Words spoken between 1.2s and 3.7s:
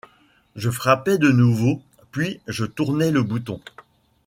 nouveau, puis je tournai le bouton.